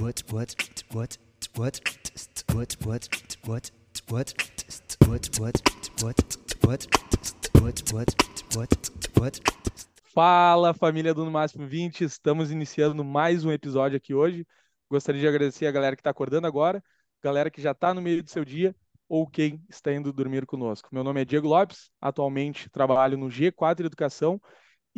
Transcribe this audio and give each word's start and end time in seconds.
what 0.00 0.22
what 0.32 0.54
what 0.92 1.18
what 1.56 1.80
what 2.46 2.76
what 2.86 2.86
what 2.86 3.08
what 3.46 3.68
what 5.34 6.20
what 6.64 6.86
what 7.60 7.92
what 7.92 8.14
what 8.54 8.90
what 9.18 9.40
Fala 10.14 10.72
família 10.74 11.14
do 11.14 11.24
No 11.24 11.30
Máximo 11.30 11.66
20, 11.66 12.04
estamos 12.04 12.50
iniciando 12.50 13.04
mais 13.04 13.44
um 13.44 13.52
episódio 13.52 13.96
aqui 13.96 14.14
hoje. 14.14 14.46
Gostaria 14.90 15.20
de 15.20 15.28
agradecer 15.28 15.66
a 15.66 15.70
galera 15.70 15.96
que 15.96 16.00
está 16.00 16.10
acordando 16.10 16.46
agora, 16.46 16.82
galera 17.22 17.50
que 17.50 17.60
já 17.60 17.72
está 17.72 17.92
no 17.92 18.00
meio 18.00 18.22
do 18.22 18.30
seu 18.30 18.44
dia 18.44 18.74
ou 19.08 19.26
quem 19.26 19.62
está 19.68 19.92
indo 19.92 20.12
dormir 20.12 20.46
conosco. 20.46 20.88
Meu 20.92 21.02
nome 21.02 21.22
é 21.22 21.24
Diego 21.24 21.48
Lopes, 21.48 21.90
atualmente 22.00 22.70
trabalho 22.70 23.16
no 23.16 23.26
G4 23.26 23.86
Educação 23.86 24.40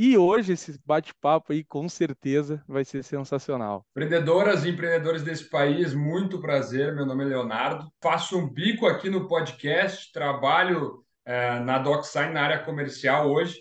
e 0.02 0.16
hoje 0.16 0.54
esse 0.54 0.80
bate-papo 0.82 1.52
aí 1.52 1.62
com 1.62 1.86
certeza 1.86 2.64
vai 2.66 2.86
ser 2.86 3.04
sensacional. 3.04 3.84
Empreendedoras 3.90 4.64
e 4.64 4.70
empreendedores 4.70 5.22
desse 5.22 5.50
país, 5.50 5.92
muito 5.92 6.40
prazer. 6.40 6.94
Meu 6.94 7.04
nome 7.04 7.22
é 7.22 7.26
Leonardo. 7.26 7.86
Faço 8.00 8.38
um 8.38 8.48
bico 8.48 8.86
aqui 8.86 9.10
no 9.10 9.28
podcast, 9.28 10.10
trabalho 10.10 11.04
é, 11.22 11.60
na 11.60 11.78
DocSign 11.78 12.32
na 12.32 12.40
área 12.40 12.60
comercial 12.60 13.30
hoje. 13.30 13.60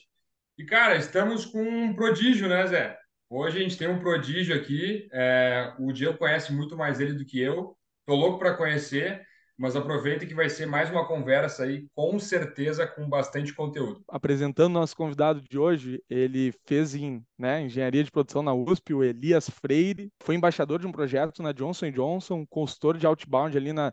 E, 0.58 0.64
cara, 0.64 0.96
estamos 0.96 1.46
com 1.46 1.62
um 1.62 1.94
prodígio, 1.94 2.48
né, 2.48 2.66
Zé? 2.68 2.98
Hoje 3.30 3.58
a 3.58 3.62
gente 3.62 3.78
tem 3.78 3.90
um 3.90 4.00
prodígio 4.00 4.56
aqui. 4.56 5.10
É, 5.12 5.74
o 5.78 5.92
Diego 5.92 6.18
conhece 6.18 6.54
muito 6.54 6.78
mais 6.78 7.02
ele 7.02 7.16
do 7.16 7.26
que 7.26 7.38
eu. 7.38 7.76
Tô 8.06 8.16
louco 8.16 8.40
para 8.40 8.54
conhecer 8.54 9.28
mas 9.60 9.76
aproveita 9.76 10.26
que 10.26 10.34
vai 10.34 10.50
ser 10.50 10.66
mais 10.66 10.90
uma 10.90 11.06
conversa 11.06 11.64
aí, 11.64 11.86
com 11.94 12.18
certeza 12.18 12.88
com 12.88 13.10
bastante 13.10 13.54
conteúdo. 13.54 14.02
Apresentando 14.08 14.72
nosso 14.72 14.96
convidado 14.96 15.42
de 15.42 15.60
hoje, 15.60 16.02
ele 16.10 16.54
fez 16.66 16.96
em 16.96 17.22
né, 17.38 17.64
engenharia 17.64 18.02
de 18.02 18.10
produção 18.10 18.42
na 18.42 18.54
USP, 18.54 18.94
o 18.94 19.04
Elias 19.04 19.50
Freire, 19.50 20.10
foi 20.24 20.36
embaixador 20.36 20.80
de 20.80 20.88
um 20.88 20.94
projeto 20.94 21.44
na 21.44 21.52
Johnson 21.52 21.92
Johnson, 21.92 22.46
consultor 22.48 22.98
de 22.98 23.06
outbound 23.06 23.58
ali 23.58 23.74
na 23.74 23.92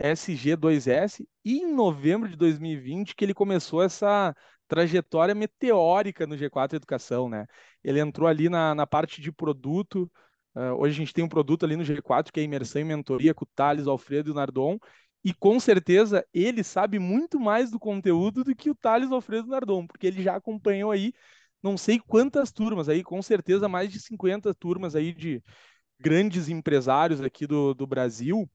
SG2S, 0.00 1.26
e 1.44 1.58
em 1.58 1.74
novembro 1.74 2.28
de 2.28 2.36
2020 2.36 3.16
que 3.16 3.24
ele 3.24 3.34
começou 3.34 3.82
essa 3.82 4.32
trajetória 4.68 5.34
meteórica 5.34 6.28
no 6.28 6.36
G4 6.36 6.74
Educação, 6.74 7.28
né? 7.28 7.44
Ele 7.82 7.98
entrou 7.98 8.28
ali 8.28 8.48
na, 8.48 8.72
na 8.72 8.86
parte 8.86 9.20
de 9.20 9.32
produto, 9.32 10.08
Uh, 10.56 10.74
hoje 10.76 10.94
a 10.94 10.98
gente 10.98 11.14
tem 11.14 11.22
um 11.22 11.28
produto 11.28 11.64
ali 11.64 11.76
no 11.76 11.84
G4 11.84 12.32
que 12.32 12.40
é 12.40 12.42
imersão 12.42 12.82
e 12.82 12.84
mentoria 12.84 13.32
com 13.32 13.44
o 13.44 13.48
Thales, 13.54 13.86
Alfredo 13.86 14.30
e 14.30 14.32
o 14.32 14.34
Nardon, 14.34 14.76
e 15.24 15.34
com 15.34 15.58
certeza 15.58 16.24
ele 16.32 16.62
sabe 16.62 16.98
muito 16.98 17.40
mais 17.40 17.70
do 17.70 17.78
conteúdo 17.78 18.44
do 18.44 18.54
que 18.54 18.70
o 18.70 18.74
Thales 18.74 19.10
Alfredo 19.10 19.48
Nardon, 19.48 19.86
porque 19.86 20.06
ele 20.06 20.22
já 20.22 20.36
acompanhou 20.36 20.90
aí 20.90 21.12
não 21.62 21.76
sei 21.76 21.98
quantas 21.98 22.52
turmas 22.52 22.88
aí, 22.88 23.02
com 23.02 23.20
certeza 23.20 23.68
mais 23.68 23.90
de 23.90 24.00
50 24.00 24.54
turmas 24.54 24.94
aí 24.94 25.12
de 25.12 25.42
grandes 25.98 26.48
empresários 26.48 27.20
aqui 27.20 27.46
do, 27.46 27.74
do 27.74 27.86
Brasil. 27.86 28.48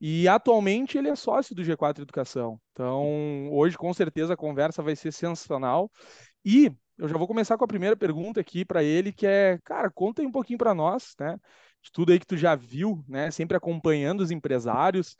E 0.00 0.28
atualmente 0.28 0.98
ele 0.98 1.08
é 1.08 1.16
sócio 1.16 1.54
do 1.54 1.62
G4 1.62 2.02
Educação. 2.02 2.60
Então, 2.72 3.50
hoje 3.52 3.76
com 3.76 3.92
certeza 3.92 4.34
a 4.34 4.36
conversa 4.36 4.82
vai 4.82 4.96
ser 4.96 5.12
sensacional. 5.12 5.90
E 6.44 6.70
eu 6.98 7.08
já 7.08 7.16
vou 7.16 7.26
começar 7.26 7.56
com 7.58 7.64
a 7.64 7.68
primeira 7.68 7.96
pergunta 7.96 8.40
aqui 8.40 8.64
para 8.64 8.82
ele, 8.82 9.12
que 9.12 9.26
é, 9.26 9.58
cara, 9.64 9.90
conta 9.90 10.22
um 10.22 10.32
pouquinho 10.32 10.58
para 10.58 10.74
nós, 10.74 11.14
né? 11.18 11.38
De 11.82 11.92
tudo 11.92 12.12
aí 12.12 12.18
que 12.18 12.26
tu 12.26 12.36
já 12.36 12.54
viu, 12.54 13.04
né? 13.06 13.30
Sempre 13.30 13.56
acompanhando 13.56 14.20
os 14.22 14.30
empresários. 14.30 15.16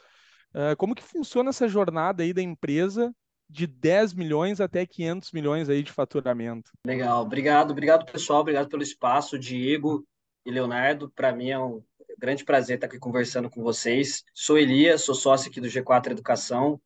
Uh, 0.55 0.77
como 0.77 0.95
que 0.95 1.03
funciona 1.03 1.51
essa 1.51 1.69
jornada 1.69 2.23
aí 2.23 2.33
da 2.33 2.43
empresa 2.43 3.15
de 3.49 3.67
10 3.67 4.15
milhões 4.15 4.61
até 4.61 4.85
500 4.85 5.33
milhões 5.33 5.69
aí 5.69 5.83
de 5.83 5.93
faturamento? 5.93 6.73
Legal, 6.85 7.23
obrigado, 7.23 7.71
obrigado 7.71 8.11
pessoal, 8.11 8.41
obrigado 8.41 8.69
pelo 8.69 8.83
espaço, 8.83 9.39
Diego 9.39 10.07
e 10.45 10.51
Leonardo. 10.51 11.11
Para 11.11 11.33
mim 11.33 11.51
é 11.51 11.59
um 11.59 11.83
grande 12.19 12.45
prazer 12.45 12.77
estar 12.77 12.87
aqui 12.87 12.99
conversando 12.99 13.51
com 13.51 13.63
vocês. 13.63 14.25
Sou 14.35 14.59
Elias, 14.59 15.03
sou 15.03 15.15
sócio 15.15 15.51
aqui 15.51 15.61
do 15.61 15.69
G4 15.69 16.13
Educação 16.13 16.81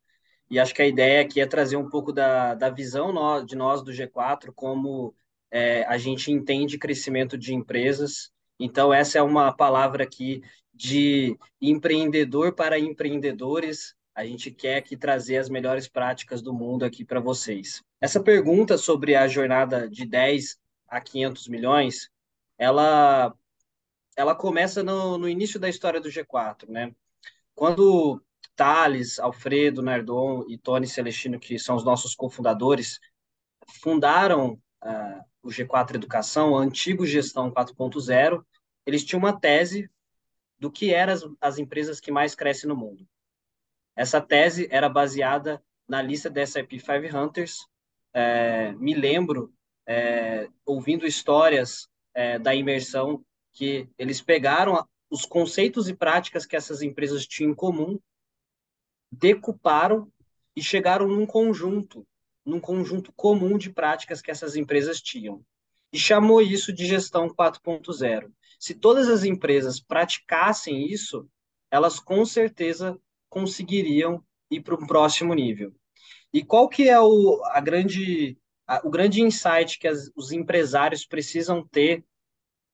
e 0.51 0.59
acho 0.59 0.75
que 0.75 0.83
a 0.83 0.87
ideia 0.87 1.23
aqui 1.23 1.41
é 1.41 1.47
trazer 1.47 1.77
um 1.77 1.89
pouco 1.89 2.13
da, 2.13 2.55
da 2.55 2.69
visão 2.69 3.13
de 3.45 3.55
nós 3.55 3.83
do 3.83 3.93
G4, 3.93 4.53
como 4.53 5.15
é, 5.51 5.85
a 5.85 5.97
gente 5.97 6.33
entende 6.33 6.77
crescimento 6.77 7.39
de 7.39 7.55
empresas. 7.55 8.31
Então, 8.59 8.93
essa 8.93 9.19
é 9.19 9.23
uma 9.23 9.53
palavra 9.53 10.03
aqui 10.03 10.43
de 10.81 11.39
empreendedor 11.61 12.55
para 12.55 12.79
empreendedores. 12.79 13.95
A 14.15 14.25
gente 14.25 14.51
quer 14.51 14.77
aqui 14.79 14.97
trazer 14.97 15.37
as 15.37 15.51
melhores 15.51 15.87
práticas 15.87 16.41
do 16.41 16.55
mundo 16.55 16.87
aqui 16.87 17.05
para 17.05 17.21
vocês. 17.21 17.83
Essa 18.01 18.19
pergunta 18.19 18.79
sobre 18.79 19.15
a 19.15 19.29
jornada 19.29 19.87
de 19.87 20.07
10 20.07 20.59
a 20.89 20.99
500 20.99 21.49
milhões, 21.49 22.11
ela, 22.57 23.35
ela 24.17 24.35
começa 24.35 24.83
no, 24.83 25.19
no 25.19 25.29
início 25.29 25.61
da 25.61 25.69
história 25.69 26.01
do 26.01 26.09
G4, 26.09 26.67
né? 26.71 26.95
Quando 27.55 28.23
Thales, 28.57 29.19
Alfredo, 29.19 29.83
Nardon 29.83 30.47
e 30.49 30.57
Tony 30.57 30.87
Celestino, 30.87 31.39
que 31.39 31.59
são 31.59 31.77
os 31.77 31.85
nossos 31.85 32.15
cofundadores, 32.15 32.99
fundaram 33.83 34.59
uh, 34.83 35.25
o 35.43 35.49
G4 35.49 35.97
Educação, 35.97 36.57
a 36.57 36.63
antigo 36.63 37.05
Gestão 37.05 37.51
4.0, 37.51 38.43
eles 38.87 39.05
tinham 39.05 39.21
uma 39.21 39.39
tese 39.39 39.91
do 40.61 40.71
que 40.71 40.93
eram 40.93 41.15
as, 41.15 41.27
as 41.41 41.59
empresas 41.59 41.99
que 41.99 42.13
mais 42.13 42.35
crescem 42.35 42.69
no 42.69 42.77
mundo. 42.77 43.09
Essa 43.97 44.21
tese 44.21 44.69
era 44.71 44.89
baseada 44.89 45.63
na 45.89 46.01
lista 46.01 46.31
da 46.31 46.43
S&P 46.43 46.79
500. 46.79 47.67
É, 48.13 48.73
me 48.73 48.95
lembro, 48.95 49.53
é, 49.87 50.49
ouvindo 50.65 51.07
histórias 51.07 51.89
é, 52.15 52.39
da 52.39 52.55
imersão, 52.55 53.25
que 53.53 53.89
eles 53.99 54.21
pegaram 54.21 54.87
os 55.11 55.25
conceitos 55.25 55.89
e 55.89 55.95
práticas 55.95 56.47
que 56.47 56.55
essas 56.55 56.83
empresas 56.83 57.27
tinham 57.27 57.51
em 57.51 57.55
comum, 57.55 57.99
decuparam 59.11 60.13
e 60.55 60.63
chegaram 60.63 61.09
num 61.09 61.27
conjunto, 61.27 62.07
num 62.45 62.61
conjunto 62.61 63.13
comum 63.13 63.59
de 63.59 63.71
práticas 63.71 64.23
que 64.23 64.31
essas 64.31 64.55
empresas 64.55 65.01
tinham. 65.01 65.45
E 65.93 65.99
chamou 65.99 66.41
isso 66.41 66.73
de 66.73 66.87
gestão 66.87 67.29
4.0. 67.29 68.31
Se 68.61 68.75
todas 68.75 69.09
as 69.09 69.25
empresas 69.25 69.81
praticassem 69.81 70.87
isso, 70.87 71.27
elas 71.71 71.99
com 71.99 72.27
certeza 72.27 73.01
conseguiriam 73.31 74.23
ir 74.51 74.61
para 74.61 74.75
um 74.75 74.87
próximo 74.87 75.33
nível. 75.33 75.75
E 76.31 76.45
qual 76.45 76.69
que 76.69 76.87
é 76.87 77.01
o, 77.01 77.43
a 77.47 77.59
grande, 77.59 78.37
a, 78.67 78.87
o 78.87 78.91
grande 78.91 79.23
insight 79.23 79.79
que 79.79 79.89
as, 79.89 80.13
os 80.15 80.31
empresários 80.31 81.07
precisam 81.07 81.67
ter 81.67 82.05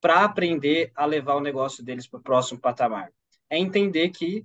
para 0.00 0.24
aprender 0.24 0.90
a 0.92 1.06
levar 1.06 1.36
o 1.36 1.40
negócio 1.40 1.84
deles 1.84 2.08
para 2.08 2.18
o 2.18 2.22
próximo 2.22 2.60
patamar? 2.60 3.12
É 3.48 3.56
entender 3.56 4.10
que 4.10 4.44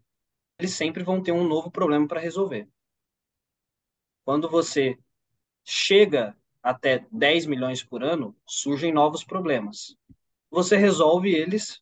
eles 0.60 0.74
sempre 0.74 1.04
vão 1.04 1.24
ter 1.24 1.32
um 1.32 1.48
novo 1.48 1.72
problema 1.72 2.08
para 2.08 2.20
resolver. 2.22 2.70
Quando 4.24 4.48
você 4.48 4.96
chega 5.64 6.38
até 6.62 7.04
10 7.12 7.48
milhões 7.48 7.84
por 7.84 8.04
ano, 8.04 8.38
surgem 8.46 8.94
novos 8.94 9.24
problemas 9.24 9.98
você 10.52 10.76
resolve 10.76 11.34
eles, 11.34 11.82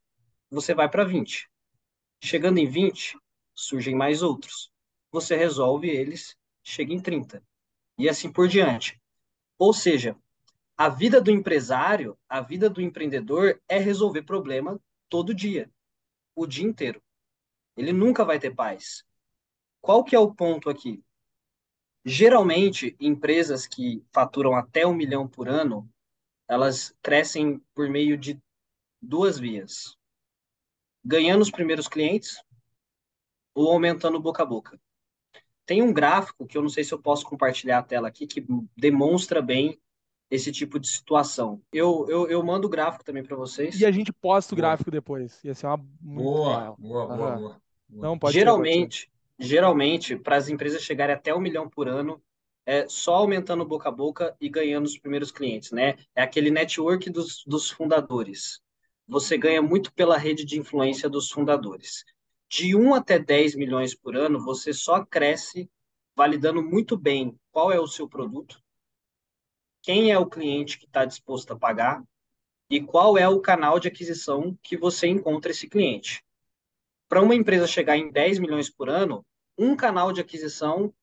você 0.50 0.76
vai 0.76 0.88
para 0.88 1.04
20. 1.04 1.50
Chegando 2.24 2.60
em 2.60 2.68
20, 2.68 3.18
surgem 3.54 3.96
mais 3.96 4.22
outros. 4.22 4.72
Você 5.12 5.36
resolve 5.36 5.90
eles, 5.90 6.38
chega 6.64 6.94
em 6.94 7.02
30. 7.02 7.44
E 7.98 8.08
assim 8.08 8.32
por 8.32 8.48
diante. 8.48 9.02
Ou 9.58 9.74
seja, 9.74 10.16
a 10.78 10.88
vida 10.88 11.20
do 11.20 11.32
empresário, 11.32 12.18
a 12.30 12.42
vida 12.42 12.70
do 12.70 12.80
empreendedor 12.80 13.60
é 13.68 13.80
resolver 13.80 14.22
problema 14.22 14.80
todo 15.10 15.34
dia, 15.34 15.70
o 16.36 16.46
dia 16.46 16.66
inteiro. 16.66 17.02
Ele 17.76 17.92
nunca 17.92 18.24
vai 18.24 18.40
ter 18.40 18.56
paz. 18.56 19.04
Qual 19.82 20.04
que 20.04 20.16
é 20.16 20.20
o 20.20 20.34
ponto 20.34 20.70
aqui? 20.70 21.04
Geralmente, 22.06 22.96
empresas 23.00 23.66
que 23.66 24.04
faturam 24.14 24.56
até 24.56 24.86
um 24.86 24.94
milhão 24.94 25.28
por 25.28 25.50
ano, 25.50 25.90
elas 26.48 26.96
crescem 27.02 27.60
por 27.74 27.90
meio 27.90 28.18
de 28.18 28.40
duas 29.02 29.40
vias: 29.40 29.98
ganhando 31.04 31.42
os 31.42 31.52
primeiros 31.52 31.88
clientes 31.88 32.42
ou 33.54 33.72
aumentando 33.72 34.20
boca 34.20 34.44
a 34.44 34.46
boca. 34.46 34.80
Tem 35.66 35.82
um 35.82 35.94
gráfico 35.94 36.48
que 36.48 36.58
eu 36.58 36.62
não 36.62 36.70
sei 36.70 36.84
se 36.84 36.94
eu 36.94 37.00
posso 37.00 37.26
compartilhar 37.26 37.80
a 37.80 37.84
tela 37.84 38.08
aqui 38.08 38.26
que 38.26 38.46
demonstra 38.76 39.42
bem 39.42 39.80
esse 40.30 40.52
tipo 40.52 40.80
de 40.80 40.88
situação. 40.88 41.62
Eu, 41.72 42.06
eu, 42.10 42.28
eu 42.28 42.44
mando 42.44 42.68
o 42.68 42.70
gráfico 42.70 43.04
também 43.04 43.24
para 43.24 43.36
vocês. 43.36 43.80
E 43.80 43.86
a 43.86 43.92
gente 43.92 44.12
posta 44.14 44.54
o 44.54 44.58
gráfico 44.58 44.90
boa. 44.90 45.00
depois. 45.00 45.44
Ia 45.44 45.54
ser 45.54 45.68
uma 45.68 45.78
boa, 45.78 46.76
boa, 46.78 47.08
boa, 47.08 47.18
boa, 47.18 47.36
boa. 47.36 47.62
Não 47.90 48.18
pode 48.18 48.34
geralmente, 48.34 49.02
ser, 49.02 49.08
pode 49.08 49.48
ser. 49.48 49.56
geralmente 49.56 50.16
para 50.16 50.38
as 50.38 50.50
empresas 50.50 50.84
chegarem 50.84 51.16
até 51.16 51.34
um 51.34 51.40
milhão 51.40 51.68
por 51.68 51.88
ano, 51.88 52.22
é 52.66 52.88
só 52.88 53.16
aumentando 53.16 53.66
boca 53.66 53.90
a 53.90 53.92
boca 53.92 54.36
e 54.40 54.48
ganhando 54.48 54.86
os 54.86 54.98
primeiros 54.98 55.32
clientes, 55.32 55.72
né? 55.72 55.96
É 56.16 56.22
aquele 56.22 56.52
network 56.52 57.10
dos, 57.10 57.44
dos 57.46 57.70
fundadores 57.70 58.62
você 59.10 59.40
ganha 59.40 59.60
muito 59.60 59.92
pela 59.92 60.18
rede 60.18 60.46
de 60.46 60.60
influência 60.60 61.10
dos 61.10 61.32
fundadores. 61.32 62.06
De 62.48 62.76
1 62.76 62.94
até 62.94 63.18
10 63.18 63.56
milhões 63.56 63.96
por 63.96 64.16
ano, 64.16 64.40
você 64.40 64.72
só 64.72 65.04
cresce 65.04 65.68
validando 66.16 66.62
muito 66.62 66.96
bem 66.96 67.36
qual 67.52 67.72
é 67.72 67.80
o 67.80 67.88
seu 67.88 68.08
produto, 68.08 68.62
quem 69.82 70.12
é 70.12 70.20
o 70.20 70.30
cliente 70.30 70.78
que 70.78 70.86
está 70.86 71.06
disposto 71.06 71.52
a 71.52 71.58
pagar 71.58 72.04
e 72.70 72.80
qual 72.80 73.18
é 73.18 73.28
o 73.28 73.42
canal 73.42 73.80
de 73.80 73.88
aquisição 73.88 74.56
que 74.62 74.78
você 74.78 75.08
encontra 75.08 75.52
esse 75.52 75.68
cliente. 75.68 76.24
para 77.08 77.24
uma 77.24 77.34
empresa 77.34 77.66
chegar 77.66 77.98
em 77.98 78.12
10 78.12 78.38
milhões 78.38 78.70
por 78.70 78.88
ano, 78.88 79.26
um 79.58 79.76
canal 79.76 80.12
de 80.14 80.22
aquisição 80.22 80.94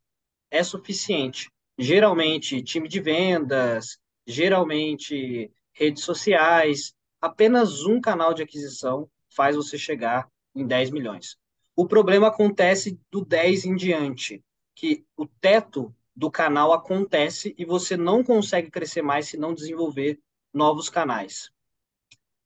é 0.49 0.63
suficiente. 0.63 1.51
Geralmente, 1.77 2.63
time 2.63 2.89
de 2.89 3.01
vendas, 3.01 3.99
geralmente 4.25 5.51
redes 5.73 6.05
sociais, 6.05 6.95
apenas 7.27 7.85
um 7.85 8.01
canal 8.01 8.33
de 8.33 8.43
aquisição 8.43 9.09
faz 9.35 9.55
você 9.57 9.77
chegar 9.77 10.29
em 10.55 10.67
10 10.67 10.91
milhões. 10.91 11.37
O 11.75 11.87
problema 11.87 12.29
acontece 12.29 12.99
do 13.11 13.25
10 13.25 13.67
em 13.67 13.77
diante, 13.77 14.43
que 14.75 15.05
o 15.17 15.27
teto 15.27 15.95
do 16.15 16.31
canal 16.31 16.73
acontece 16.73 17.55
e 17.59 17.65
você 17.65 17.97
não 17.97 18.25
consegue 18.25 18.71
crescer 18.71 19.03
mais 19.03 19.29
se 19.29 19.37
não 19.37 19.53
desenvolver 19.53 20.19
novos 20.53 20.89
canais. 20.89 21.51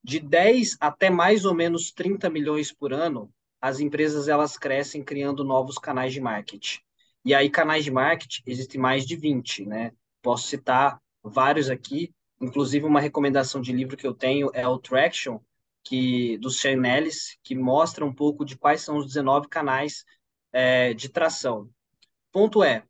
De 0.02 0.18
10 0.18 0.76
até 0.80 1.08
mais 1.10 1.44
ou 1.44 1.54
menos 1.54 1.92
30 1.92 2.28
milhões 2.28 2.72
por 2.72 2.92
ano, 2.92 3.32
as 3.60 3.78
empresas 3.78 4.26
elas 4.26 4.56
crescem 4.58 5.04
criando 5.04 5.44
novos 5.44 5.78
canais 5.78 6.12
de 6.12 6.20
marketing. 6.20 6.80
E 7.24 7.34
aí 7.34 7.50
canais 7.50 7.84
de 7.84 7.90
marketing 7.90 8.42
existem 8.46 8.80
mais 8.80 9.06
de 9.06 9.14
20, 9.14 9.66
né? 9.66 9.92
Posso 10.22 10.48
citar 10.48 11.00
vários 11.22 11.68
aqui, 11.68 12.12
inclusive 12.40 12.86
uma 12.86 13.00
recomendação 13.00 13.60
de 13.60 13.72
livro 13.72 13.96
que 13.96 14.06
eu 14.06 14.14
tenho 14.14 14.50
é 14.54 14.66
o 14.66 14.78
Traction, 14.78 15.40
que 15.82 16.38
do 16.38 16.50
Shane 16.50 16.88
Ellis, 16.88 17.36
que 17.42 17.54
mostra 17.54 18.04
um 18.04 18.14
pouco 18.14 18.44
de 18.44 18.56
quais 18.56 18.82
são 18.82 18.96
os 18.96 19.06
19 19.06 19.48
canais 19.48 20.04
é, 20.52 20.94
de 20.94 21.08
tração. 21.08 21.70
Ponto 22.32 22.62
é, 22.62 22.84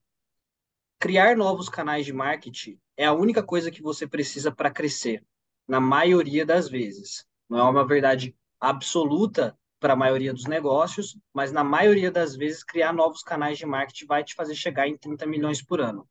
criar 0.99 1.37
novos 1.37 1.69
canais 1.69 2.05
de 2.05 2.13
marketing 2.13 2.79
é 2.97 3.07
a 3.07 3.13
única 3.13 3.43
coisa 3.43 3.71
que 3.71 3.83
você 3.83 4.07
precisa 4.07 4.53
para 4.53 4.71
crescer, 4.71 5.25
na 5.67 5.81
maioria 5.81 6.45
das 6.45 6.69
vezes. 6.69 7.27
Não 7.49 7.59
é 7.59 7.63
uma 7.63 7.87
verdade 7.87 8.37
absoluta 8.61 9.57
para 9.81 9.95
a 9.95 9.97
maioria 9.97 10.35
dos 10.35 10.45
negócios, 10.45 11.19
mas 11.33 11.51
na 11.51 11.65
maioria 11.65 12.11
das 12.11 12.37
vezes 12.37 12.63
criar 12.63 12.93
novos 12.93 13.23
canais 13.23 13.57
de 13.57 13.65
marketing 13.65 14.07
vai 14.07 14.23
te 14.23 14.35
fazer 14.35 14.55
chegar 14.55 14.87
em 14.87 14.99
30 14.99 15.27
milhões 15.27 15.63
por 15.63 15.81
ano. 15.81 16.07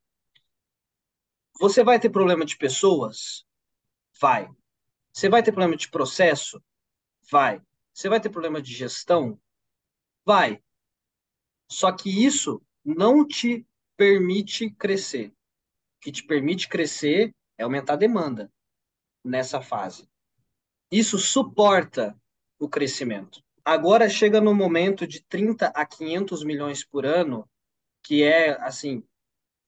Você 1.59 1.83
vai 1.83 1.99
ter 1.99 2.09
problema 2.09 2.45
de 2.45 2.55
pessoas? 2.57 3.45
Vai. 4.19 4.49
Você 5.11 5.27
vai 5.27 5.43
ter 5.43 5.51
problema 5.51 5.75
de 5.75 5.89
processo? 5.89 6.63
Vai. 7.29 7.61
Você 7.93 8.07
vai 8.07 8.21
ter 8.21 8.29
problema 8.29 8.61
de 8.61 8.73
gestão? 8.73 9.37
Vai. 10.25 10.63
Só 11.69 11.91
que 11.91 12.25
isso 12.25 12.61
não 12.83 13.27
te 13.27 13.67
permite 13.97 14.69
crescer. 14.71 15.27
O 15.97 15.99
que 16.01 16.13
te 16.13 16.23
permite 16.23 16.69
crescer 16.69 17.35
é 17.57 17.63
aumentar 17.63 17.93
a 17.93 17.97
demanda 17.97 18.49
nessa 19.21 19.61
fase. 19.61 20.09
Isso 20.89 21.19
suporta 21.19 22.17
o 22.57 22.69
crescimento. 22.69 23.43
Agora 23.65 24.09
chega 24.09 24.39
no 24.39 24.55
momento 24.55 25.05
de 25.05 25.21
30 25.23 25.67
a 25.75 25.85
500 25.85 26.43
milhões 26.45 26.85
por 26.85 27.05
ano, 27.05 27.47
que 28.01 28.23
é, 28.23 28.51
assim, 28.61 29.03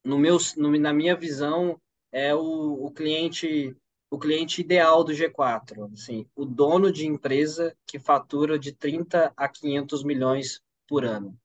no 0.03 0.17
meu, 0.17 0.37
no, 0.57 0.77
na 0.77 0.93
minha 0.93 1.15
visão, 1.15 1.79
é 2.11 2.33
o, 2.35 2.85
o 2.85 2.91
cliente 2.91 3.75
o 4.13 4.19
cliente 4.19 4.59
ideal 4.59 5.05
do 5.05 5.13
G4, 5.13 5.89
assim, 5.93 6.27
o 6.35 6.43
dono 6.43 6.91
de 6.91 7.07
empresa 7.07 7.73
que 7.87 7.97
fatura 7.97 8.59
de 8.59 8.73
30 8.73 9.31
a 9.37 9.47
500 9.47 10.03
milhões 10.03 10.61
por 10.85 11.05
ano. 11.05 11.39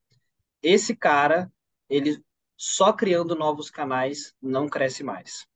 Esse 0.61 0.97
cara, 0.97 1.49
ele 1.89 2.21
só 2.57 2.93
criando 2.93 3.37
novos 3.37 3.71
canais 3.71 4.35
não 4.43 4.69
cresce 4.69 5.05
mais. 5.05 5.47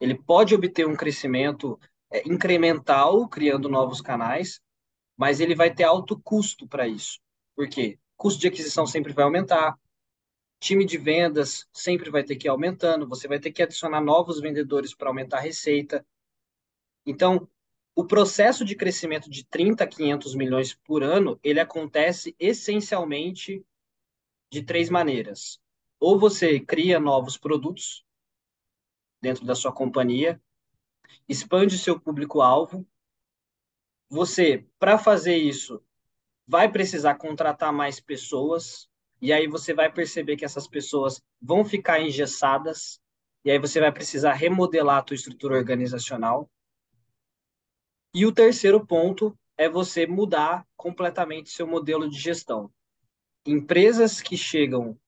Ele 0.00 0.14
pode 0.14 0.54
obter 0.54 0.86
um 0.86 0.96
crescimento 0.96 1.78
é, 2.10 2.26
incremental 2.26 3.28
criando 3.28 3.68
novos 3.68 4.00
canais, 4.00 4.58
mas 5.16 5.38
ele 5.38 5.54
vai 5.54 5.72
ter 5.72 5.84
alto 5.84 6.18
custo 6.18 6.66
para 6.66 6.88
isso. 6.88 7.20
Por 7.54 7.68
quê? 7.68 7.98
Custo 8.16 8.40
de 8.40 8.48
aquisição 8.48 8.86
sempre 8.86 9.12
vai 9.12 9.24
aumentar, 9.24 9.78
time 10.62 10.84
de 10.86 10.96
vendas 10.96 11.68
sempre 11.72 12.08
vai 12.08 12.22
ter 12.22 12.36
que 12.36 12.46
ir 12.46 12.48
aumentando, 12.48 13.08
você 13.08 13.26
vai 13.26 13.40
ter 13.40 13.50
que 13.50 13.64
adicionar 13.64 14.00
novos 14.00 14.40
vendedores 14.40 14.94
para 14.94 15.08
aumentar 15.08 15.38
a 15.38 15.40
receita. 15.40 16.06
Então, 17.04 17.48
o 17.96 18.06
processo 18.06 18.64
de 18.64 18.76
crescimento 18.76 19.28
de 19.28 19.44
30 19.44 19.82
a 19.82 19.86
500 19.88 20.36
milhões 20.36 20.72
por 20.72 21.02
ano, 21.02 21.38
ele 21.42 21.58
acontece 21.58 22.36
essencialmente 22.38 23.66
de 24.52 24.62
três 24.62 24.88
maneiras. 24.88 25.60
Ou 25.98 26.16
você 26.16 26.60
cria 26.60 27.00
novos 27.00 27.36
produtos 27.36 28.04
dentro 29.20 29.44
da 29.44 29.56
sua 29.56 29.72
companhia, 29.72 30.40
expande 31.28 31.76
seu 31.76 31.98
público-alvo. 31.98 32.86
Você, 34.08 34.64
para 34.78 34.96
fazer 34.96 35.36
isso, 35.36 35.82
vai 36.46 36.70
precisar 36.70 37.16
contratar 37.16 37.72
mais 37.72 37.98
pessoas, 37.98 38.88
e 39.22 39.32
aí 39.32 39.46
você 39.46 39.72
vai 39.72 39.90
perceber 39.90 40.36
que 40.36 40.44
essas 40.44 40.66
pessoas 40.66 41.22
vão 41.40 41.64
ficar 41.64 42.00
engessadas, 42.00 43.00
e 43.44 43.52
aí 43.52 43.58
você 43.58 43.78
vai 43.78 43.92
precisar 43.92 44.32
remodelar 44.32 44.98
a 44.98 45.02
tua 45.02 45.14
estrutura 45.14 45.56
organizacional. 45.56 46.50
E 48.12 48.26
o 48.26 48.32
terceiro 48.32 48.84
ponto 48.84 49.38
é 49.56 49.68
você 49.68 50.08
mudar 50.08 50.66
completamente 50.76 51.50
seu 51.50 51.68
modelo 51.68 52.10
de 52.10 52.18
gestão. 52.18 52.68
Empresas 53.46 54.20
que 54.20 54.36
chegam 54.36 54.98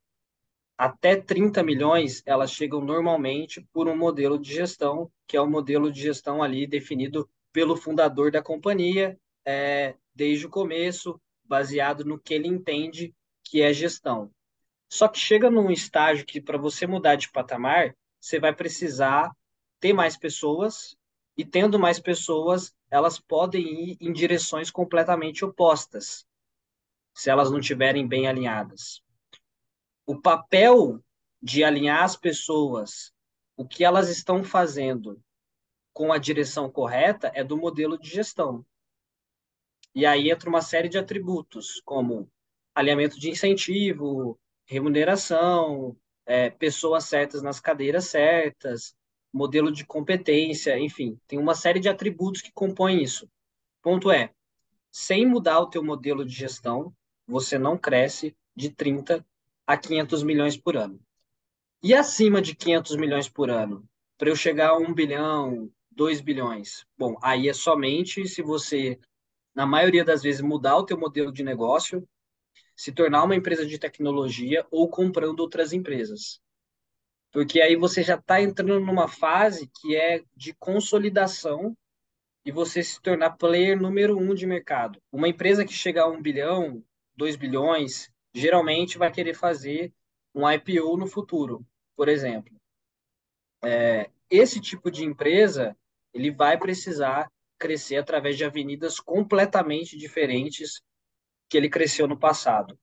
até 0.78 1.16
30 1.16 1.64
milhões, 1.64 2.22
elas 2.24 2.52
chegam 2.52 2.80
normalmente 2.80 3.66
por 3.72 3.88
um 3.88 3.96
modelo 3.96 4.38
de 4.38 4.54
gestão, 4.54 5.10
que 5.26 5.36
é 5.36 5.40
o 5.40 5.44
um 5.44 5.50
modelo 5.50 5.90
de 5.90 6.00
gestão 6.00 6.40
ali 6.40 6.68
definido 6.68 7.28
pelo 7.52 7.76
fundador 7.76 8.30
da 8.30 8.42
companhia, 8.42 9.18
é, 9.44 9.96
desde 10.14 10.46
o 10.46 10.50
começo, 10.50 11.20
baseado 11.44 12.04
no 12.04 12.18
que 12.18 12.32
ele 12.32 12.46
entende 12.46 13.12
que 13.44 13.62
é 13.62 13.72
gestão. 13.72 14.30
Só 14.88 15.08
que 15.08 15.18
chega 15.18 15.50
num 15.50 15.70
estágio 15.70 16.24
que, 16.24 16.40
para 16.40 16.58
você 16.58 16.86
mudar 16.86 17.16
de 17.16 17.30
patamar, 17.30 17.94
você 18.20 18.40
vai 18.40 18.54
precisar 18.54 19.30
ter 19.78 19.92
mais 19.92 20.16
pessoas, 20.16 20.96
e 21.36 21.44
tendo 21.44 21.78
mais 21.78 21.98
pessoas, 21.98 22.74
elas 22.90 23.18
podem 23.18 23.90
ir 23.90 23.96
em 24.00 24.12
direções 24.12 24.70
completamente 24.70 25.44
opostas, 25.44 26.24
se 27.12 27.28
elas 27.28 27.50
não 27.50 27.58
estiverem 27.58 28.06
bem 28.06 28.26
alinhadas. 28.26 29.02
O 30.06 30.20
papel 30.20 31.02
de 31.42 31.64
alinhar 31.64 32.04
as 32.04 32.16
pessoas, 32.16 33.12
o 33.56 33.66
que 33.66 33.84
elas 33.84 34.08
estão 34.08 34.44
fazendo 34.44 35.20
com 35.92 36.12
a 36.12 36.18
direção 36.18 36.70
correta, 36.70 37.30
é 37.34 37.42
do 37.42 37.56
modelo 37.56 37.98
de 37.98 38.08
gestão. 38.08 38.64
E 39.94 40.06
aí 40.06 40.30
entra 40.30 40.48
uma 40.48 40.62
série 40.62 40.88
de 40.88 40.98
atributos, 40.98 41.80
como 41.84 42.30
alinhamento 42.74 43.18
de 43.18 43.30
incentivo, 43.30 44.38
remuneração, 44.66 45.96
é, 46.26 46.50
pessoas 46.50 47.04
certas 47.04 47.42
nas 47.42 47.60
cadeiras 47.60 48.06
certas, 48.06 48.94
modelo 49.32 49.70
de 49.70 49.84
competência, 49.84 50.78
enfim, 50.78 51.18
tem 51.26 51.38
uma 51.38 51.54
série 51.54 51.80
de 51.80 51.88
atributos 51.88 52.40
que 52.40 52.52
compõem 52.52 53.02
isso. 53.02 53.28
Ponto 53.82 54.10
é, 54.10 54.32
sem 54.90 55.26
mudar 55.26 55.60
o 55.60 55.68
teu 55.68 55.82
modelo 55.82 56.24
de 56.24 56.32
gestão, 56.32 56.94
você 57.26 57.58
não 57.58 57.76
cresce 57.76 58.34
de 58.54 58.70
30 58.70 59.26
a 59.66 59.76
500 59.76 60.22
milhões 60.22 60.56
por 60.56 60.76
ano. 60.76 61.00
E 61.82 61.92
acima 61.92 62.40
de 62.40 62.54
500 62.54 62.96
milhões 62.96 63.28
por 63.28 63.50
ano, 63.50 63.84
para 64.16 64.30
eu 64.30 64.36
chegar 64.36 64.70
a 64.70 64.76
1 64.76 64.94
bilhão, 64.94 65.70
2 65.90 66.20
bilhões, 66.20 66.86
bom, 66.96 67.16
aí 67.22 67.48
é 67.48 67.52
somente 67.52 68.26
se 68.26 68.40
você, 68.40 68.98
na 69.54 69.66
maioria 69.66 70.04
das 70.04 70.22
vezes, 70.22 70.40
mudar 70.40 70.76
o 70.76 70.84
teu 70.84 70.98
modelo 70.98 71.32
de 71.32 71.42
negócio, 71.42 72.08
se 72.76 72.92
tornar 72.92 73.24
uma 73.24 73.36
empresa 73.36 73.66
de 73.66 73.78
tecnologia 73.78 74.66
ou 74.70 74.88
comprando 74.88 75.40
outras 75.40 75.72
empresas 75.72 76.42
porque 77.34 77.60
aí 77.60 77.74
você 77.74 78.00
já 78.00 78.14
está 78.14 78.40
entrando 78.40 78.78
numa 78.78 79.08
fase 79.08 79.68
que 79.80 79.96
é 79.96 80.22
de 80.36 80.54
consolidação 80.54 81.76
e 82.46 82.52
você 82.52 82.80
se 82.80 83.02
tornar 83.02 83.36
player 83.36 83.76
número 83.76 84.16
um 84.16 84.32
de 84.32 84.46
mercado. 84.46 85.02
Uma 85.10 85.26
empresa 85.26 85.64
que 85.64 85.72
chega 85.72 86.02
a 86.02 86.08
um 86.08 86.22
bilhão, 86.22 86.80
dois 87.16 87.34
bilhões, 87.34 88.08
geralmente 88.32 88.96
vai 88.96 89.10
querer 89.10 89.34
fazer 89.34 89.92
um 90.32 90.48
IPO 90.48 90.96
no 90.96 91.08
futuro, 91.08 91.66
por 91.96 92.08
exemplo. 92.08 92.54
É, 93.64 94.08
esse 94.30 94.60
tipo 94.60 94.88
de 94.88 95.04
empresa 95.04 95.76
ele 96.12 96.30
vai 96.30 96.56
precisar 96.56 97.28
crescer 97.58 97.96
através 97.96 98.36
de 98.36 98.44
avenidas 98.44 99.00
completamente 99.00 99.98
diferentes 99.98 100.80
que 101.54 101.58
ele 101.58 101.70
cresceu 101.70 102.08
no 102.08 102.18
passado. 102.18 102.76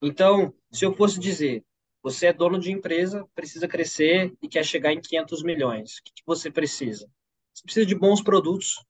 Então, 0.00 0.54
se 0.72 0.86
eu 0.86 0.94
fosse 0.94 1.20
dizer, 1.20 1.62
você 2.02 2.28
é 2.28 2.32
dono 2.32 2.58
de 2.58 2.72
empresa, 2.72 3.28
precisa 3.34 3.68
crescer 3.68 4.34
e 4.40 4.48
quer 4.48 4.64
chegar 4.64 4.90
em 4.90 5.02
500 5.02 5.42
milhões. 5.42 5.98
O 5.98 6.04
que, 6.04 6.12
que 6.14 6.22
você 6.24 6.50
precisa? 6.50 7.06
Você 7.52 7.62
precisa 7.62 7.84
de 7.84 7.94
bons 7.94 8.22
produtos 8.22 8.82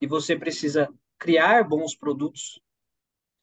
e 0.00 0.08
você 0.08 0.36
precisa 0.36 0.92
criar 1.16 1.62
bons 1.62 1.94
produtos. 1.94 2.60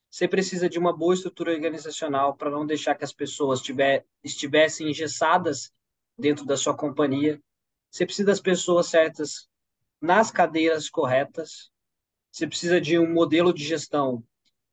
Você 0.10 0.28
precisa 0.28 0.68
de 0.68 0.78
uma 0.78 0.92
boa 0.92 1.14
estrutura 1.14 1.54
organizacional 1.54 2.36
para 2.36 2.52
não 2.52 2.66
deixar 2.66 2.96
que 2.96 3.06
as 3.06 3.14
pessoas 3.14 3.62
tiver, 3.62 4.06
estivessem 4.22 4.90
engessadas 4.90 5.72
dentro 6.20 6.46
da 6.46 6.58
sua 6.58 6.76
companhia. 6.76 7.42
Você 7.90 8.06
precisa 8.06 8.28
das 8.28 8.42
pessoas 8.42 8.88
certas 8.88 9.48
nas 10.02 10.30
cadeiras 10.30 10.90
corretas. 10.90 11.72
Você 12.30 12.46
precisa 12.46 12.82
de 12.82 13.00
um 13.00 13.10
modelo 13.10 13.54
de 13.54 13.64
gestão 13.64 14.22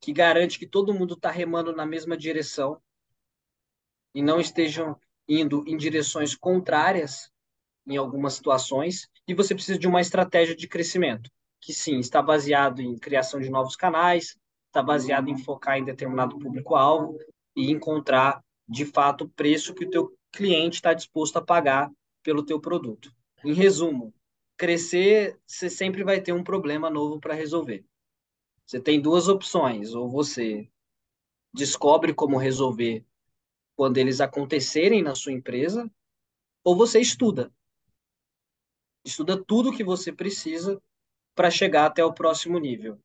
que 0.01 0.13
garante 0.13 0.59
que 0.59 0.67
todo 0.67 0.95
mundo 0.95 1.15
está 1.15 1.31
remando 1.31 1.75
na 1.75 1.87
mesma 1.87 2.17
direção 2.17 2.81
e 4.15 4.23
não 4.23 4.41
estejam 4.41 4.99
indo 5.29 5.63
em 5.67 5.77
direções 5.77 6.35
contrárias 6.35 7.31
em 7.87 7.97
algumas 7.97 8.35
situações, 8.35 9.09
e 9.27 9.35
você 9.35 9.55
precisa 9.55 9.79
de 9.79 9.87
uma 9.87 10.01
estratégia 10.01 10.55
de 10.55 10.69
crescimento, 10.69 11.31
que 11.61 11.73
sim, 11.73 11.99
está 11.99 12.21
baseado 12.21 12.81
em 12.81 12.99
criação 12.99 13.41
de 13.41 13.49
novos 13.49 13.77
canais, 13.77 14.37
está 14.67 14.83
baseado 14.83 15.29
em 15.29 15.39
focar 15.39 15.79
em 15.79 15.85
determinado 15.85 16.39
público-alvo 16.39 17.19
e 17.57 17.71
encontrar, 17.71 18.43
de 18.69 18.85
fato, 18.85 19.25
o 19.25 19.29
preço 19.29 19.75
que 19.75 19.85
o 19.85 19.91
teu 19.91 20.13
cliente 20.31 20.77
está 20.77 20.93
disposto 20.93 21.39
a 21.39 21.45
pagar 21.45 21.91
pelo 22.23 22.45
teu 22.45 22.61
produto. 22.61 23.11
Em 23.43 23.55
resumo, 23.55 24.15
crescer, 24.57 25.39
você 25.47 25.71
sempre 25.71 26.05
vai 26.05 26.21
ter 26.21 26.33
um 26.33 26.45
problema 26.45 26.91
novo 26.91 27.19
para 27.19 27.35
resolver. 27.35 27.85
Você 28.69 28.79
tem 28.79 29.01
duas 29.01 29.29
opções, 29.29 29.95
ou 29.95 30.11
você 30.11 30.69
descobre 31.55 32.13
como 32.13 32.37
resolver 32.37 33.03
quando 33.75 33.97
eles 33.97 34.21
acontecerem 34.21 35.03
na 35.03 35.15
sua 35.15 35.33
empresa, 35.33 35.91
ou 36.63 36.77
você 36.77 37.01
estuda. 37.01 37.51
Estuda 39.03 39.43
tudo 39.43 39.73
que 39.73 39.83
você 39.83 40.13
precisa 40.13 40.79
para 41.35 41.51
chegar 41.51 41.87
até 41.87 42.05
o 42.05 42.13
próximo 42.13 42.59
nível. 42.59 43.01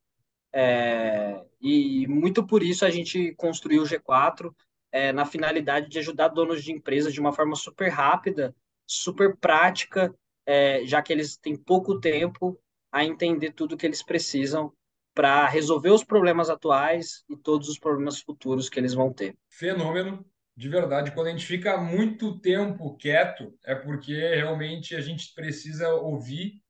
É, 0.51 1.41
e 1.61 2.05
muito 2.07 2.45
por 2.45 2.61
isso 2.61 2.83
a 2.83 2.89
gente 2.89 3.33
construiu 3.35 3.83
o 3.83 3.85
G4 3.85 4.53
é, 4.91 5.13
na 5.13 5.25
finalidade 5.25 5.87
de 5.87 5.97
ajudar 5.97 6.27
donos 6.27 6.61
de 6.61 6.73
empresas 6.73 7.13
de 7.13 7.21
uma 7.21 7.31
forma 7.31 7.55
super 7.55 7.87
rápida, 7.87 8.53
super 8.85 9.37
prática, 9.37 10.13
é, 10.45 10.85
já 10.85 11.01
que 11.01 11.13
eles 11.13 11.37
têm 11.37 11.55
pouco 11.55 12.01
tempo 12.01 12.59
a 12.91 13.05
entender 13.05 13.53
tudo 13.53 13.77
que 13.77 13.85
eles 13.85 14.03
precisam 14.03 14.73
para 15.13 15.47
resolver 15.47 15.91
os 15.91 16.03
problemas 16.03 16.49
atuais 16.49 17.23
e 17.29 17.37
todos 17.37 17.69
os 17.69 17.77
problemas 17.77 18.19
futuros 18.19 18.69
que 18.69 18.79
eles 18.79 18.93
vão 18.93 19.13
ter. 19.13 19.35
Fenômeno, 19.49 20.25
de 20.55 20.69
verdade. 20.69 21.11
Quando 21.11 21.27
a 21.27 21.31
gente 21.31 21.45
fica 21.45 21.77
muito 21.77 22.39
tempo 22.39 22.97
quieto, 22.97 23.53
é 23.63 23.75
porque 23.75 24.13
realmente 24.35 24.95
a 24.95 25.01
gente 25.01 25.33
precisa 25.33 25.93
ouvir 25.93 26.61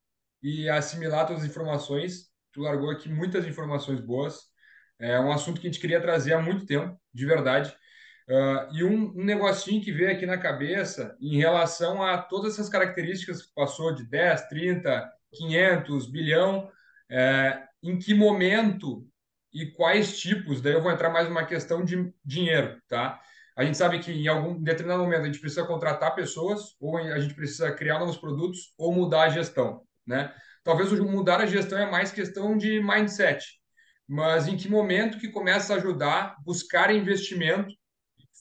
e 0.41 0.69
assimilar 0.69 1.25
todas 1.25 1.43
as 1.43 1.49
informações. 1.49 2.29
Tu 2.51 2.61
largou 2.61 2.89
aqui 2.89 3.09
muitas 3.09 3.47
informações 3.47 4.01
boas. 4.01 4.41
É 4.99 5.19
um 5.19 5.31
assunto 5.31 5.59
que 5.59 5.67
a 5.67 5.71
gente 5.71 5.81
queria 5.81 6.01
trazer 6.01 6.33
há 6.33 6.41
muito 6.41 6.65
tempo, 6.65 6.97
de 7.13 7.25
verdade. 7.25 7.75
Uh, 8.27 8.73
e 8.73 8.83
um, 8.83 9.11
um, 9.17 9.23
negocinho 9.23 9.83
que 9.83 9.91
veio 9.91 10.11
aqui 10.11 10.25
na 10.25 10.37
cabeça 10.37 11.17
em 11.19 11.37
relação 11.37 12.01
a 12.01 12.17
todas 12.17 12.53
essas 12.53 12.69
características 12.69 13.41
que 13.41 13.53
passou 13.53 13.93
de 13.93 14.05
10, 14.05 14.47
30, 14.47 15.11
500, 15.33 16.09
bilhão, 16.09 16.71
é, 17.13 17.63
em 17.83 17.99
que 17.99 18.13
momento 18.13 19.07
e 19.53 19.67
quais 19.67 20.19
tipos, 20.19 20.61
daí 20.61 20.73
eu 20.73 20.81
vou 20.81 20.91
entrar 20.91 21.11
mais 21.11 21.27
uma 21.27 21.45
questão 21.45 21.85
de 21.85 22.11
dinheiro, 22.25 22.81
tá? 22.87 23.21
A 23.55 23.63
gente 23.63 23.77
sabe 23.77 23.99
que 23.99 24.11
em 24.11 24.27
algum 24.27 24.59
determinado 24.59 25.03
momento 25.03 25.21
a 25.21 25.25
gente 25.25 25.39
precisa 25.39 25.63
contratar 25.63 26.15
pessoas, 26.15 26.75
ou 26.79 26.97
a 26.97 27.19
gente 27.19 27.35
precisa 27.35 27.71
criar 27.71 27.99
novos 27.99 28.17
produtos, 28.17 28.73
ou 28.79 28.91
mudar 28.91 29.25
a 29.25 29.29
gestão, 29.29 29.83
né? 30.07 30.33
Talvez 30.63 30.91
mudar 30.91 31.39
a 31.39 31.45
gestão 31.45 31.77
é 31.77 31.89
mais 31.89 32.11
questão 32.11 32.57
de 32.57 32.81
mindset, 32.81 33.45
mas 34.07 34.47
em 34.47 34.57
que 34.57 34.67
momento 34.67 35.19
que 35.19 35.29
começa 35.29 35.73
a 35.73 35.77
ajudar 35.77 36.35
buscar 36.43 36.91
investimento 36.91 37.75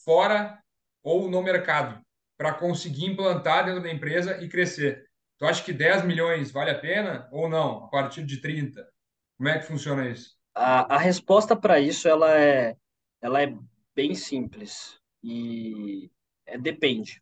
fora 0.03 0.57
ou 1.03 1.29
no 1.29 1.43
mercado 1.43 2.01
para 2.35 2.53
conseguir 2.53 3.05
implantar 3.05 3.65
dentro 3.65 3.83
da 3.83 3.91
empresa 3.91 4.41
e 4.41 4.49
crescer? 4.49 5.05
Tu 5.43 5.47
acha 5.47 5.61
que 5.61 5.73
10 5.73 6.05
milhões 6.05 6.51
vale 6.51 6.71
a 6.71 6.79
pena 6.79 7.27
ou 7.29 7.49
não, 7.49 7.83
a 7.83 7.87
partir 7.89 8.23
de 8.23 8.39
30? 8.39 8.89
Como 9.37 9.49
é 9.49 9.59
que 9.59 9.65
funciona 9.65 10.07
isso? 10.07 10.37
A, 10.55 10.95
a 10.95 10.97
resposta 10.97 11.53
para 11.53 11.81
isso 11.81 12.07
ela 12.07 12.39
é, 12.39 12.77
ela 13.19 13.43
é 13.43 13.53
bem 13.93 14.15
simples 14.15 14.97
e 15.21 16.09
é, 16.45 16.57
depende. 16.57 17.21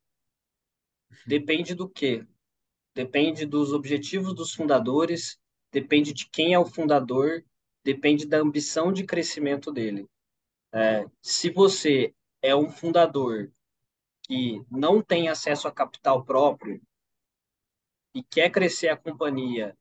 Depende 1.25 1.73
do 1.73 1.89
quê? 1.89 2.23
Depende 2.93 3.43
dos 3.43 3.73
objetivos 3.73 4.35
dos 4.35 4.53
fundadores, 4.53 5.39
depende 5.71 6.13
de 6.13 6.29
quem 6.29 6.53
é 6.53 6.59
o 6.59 6.65
fundador, 6.65 7.43
depende 7.83 8.27
da 8.27 8.37
ambição 8.37 8.93
de 8.93 9.03
crescimento 9.03 9.71
dele. 9.71 10.07
É, 10.71 11.07
se 11.23 11.49
você 11.49 12.13
é 12.39 12.55
um 12.55 12.69
fundador 12.69 13.51
que 14.21 14.63
não 14.69 15.01
tem 15.01 15.27
acesso 15.27 15.67
a 15.67 15.71
capital 15.71 16.23
próprio 16.23 16.79
e 18.13 18.23
quer 18.23 18.49
crescer 18.49 18.89
a 18.89 18.97
companhia 18.97 19.77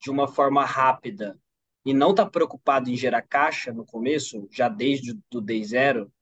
de 0.00 0.10
uma 0.10 0.28
forma 0.28 0.64
rápida 0.64 1.38
e 1.84 1.94
não 1.94 2.10
está 2.10 2.26
preocupado 2.26 2.90
em 2.90 2.96
gerar 2.96 3.22
caixa 3.22 3.72
no 3.72 3.84
começo, 3.84 4.48
já 4.50 4.68
desde 4.68 5.18
o 5.32 5.40
day 5.40 5.64
zero, 5.64 6.12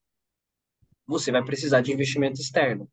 você 1.07 1.33
vai 1.33 1.45
precisar 1.45 1.81
de 1.81 1.93
investimento 1.93 2.41
externo 2.41 2.91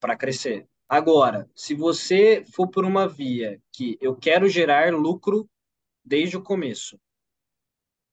para 0.00 0.16
crescer. 0.16 0.68
Agora, 0.88 1.48
se 1.54 1.74
você 1.74 2.44
for 2.52 2.68
por 2.68 2.84
uma 2.84 3.08
via 3.08 3.60
que 3.72 3.98
eu 4.00 4.16
quero 4.16 4.48
gerar 4.48 4.92
lucro 4.92 5.48
desde 6.04 6.36
o 6.36 6.42
começo, 6.42 6.98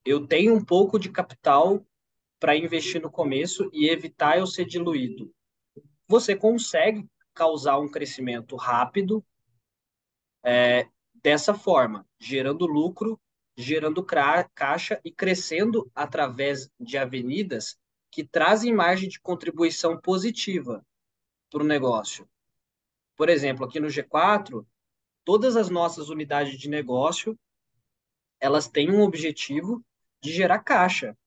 eu 0.05 0.27
tenho 0.27 0.53
um 0.53 0.63
pouco 0.63 0.99
de 0.99 1.09
capital 1.09 1.85
para 2.39 2.57
investir 2.57 3.01
no 3.01 3.09
começo 3.09 3.69
e 3.71 3.89
evitar 3.89 4.37
eu 4.37 4.45
ser 4.45 4.65
diluído. 4.65 5.33
Você 6.07 6.35
consegue 6.35 7.07
causar 7.33 7.79
um 7.79 7.89
crescimento 7.89 8.55
rápido 8.55 9.25
é, 10.43 10.87
dessa 11.23 11.53
forma, 11.53 12.05
gerando 12.19 12.65
lucro, 12.65 13.19
gerando 13.55 14.03
caixa 14.03 14.99
e 15.03 15.11
crescendo 15.11 15.89
através 15.93 16.69
de 16.79 16.97
avenidas 16.97 17.77
que 18.11 18.23
trazem 18.23 18.73
margem 18.73 19.09
de 19.09 19.19
contribuição 19.19 19.99
positiva 19.99 20.85
para 21.49 21.63
o 21.63 21.67
negócio. 21.67 22.27
Por 23.15 23.29
exemplo, 23.29 23.65
aqui 23.65 23.79
no 23.79 23.87
G4, 23.87 24.65
todas 25.23 25.55
as 25.55 25.69
nossas 25.69 26.09
unidades 26.09 26.57
de 26.59 26.69
negócio, 26.69 27.37
elas 28.39 28.67
têm 28.67 28.91
um 28.91 29.01
objetivo 29.01 29.83
de 30.21 30.31
gerar 30.31 30.59
caixa. 30.59 31.17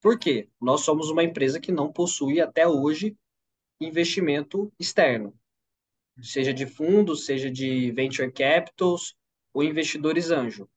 Por 0.00 0.18
quê? 0.18 0.48
Nós 0.60 0.82
somos 0.82 1.10
uma 1.10 1.24
empresa 1.24 1.58
que 1.58 1.72
não 1.72 1.92
possui 1.92 2.40
até 2.40 2.66
hoje 2.66 3.16
investimento 3.80 4.72
externo, 4.78 5.34
seja 6.22 6.52
de 6.52 6.66
fundos, 6.66 7.24
seja 7.26 7.50
de 7.50 7.90
venture 7.92 8.30
capitals 8.30 9.14
ou 9.52 9.62
investidores 9.62 10.30
anjo. 10.30 10.68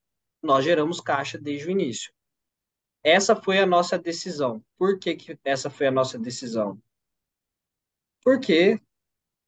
Nós 0.41 0.63
geramos 0.63 1.01
caixa 1.01 1.37
desde 1.37 1.67
o 1.67 1.71
início. 1.71 2.13
Essa 3.03 3.35
foi 3.35 3.59
a 3.59 3.65
nossa 3.65 3.97
decisão. 3.97 4.63
Por 4.77 4.99
que, 4.99 5.15
que 5.15 5.39
essa 5.43 5.69
foi 5.69 5.87
a 5.87 5.91
nossa 5.91 6.17
decisão? 6.17 6.81
Porque 8.21 8.79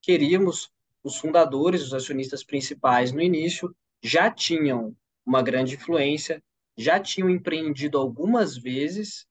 queríamos 0.01 0.71
os 1.03 1.17
fundadores, 1.17 1.83
os 1.83 1.93
acionistas 1.93 2.43
principais 2.43 3.11
no 3.11 3.21
início 3.21 3.75
já 4.01 4.31
tinham 4.31 4.95
uma 5.25 5.41
grande 5.41 5.75
influência, 5.75 6.41
já 6.77 6.99
tinham 6.99 7.29
empreendido 7.29 7.97
algumas 7.97 8.57
vezes, 8.57 9.27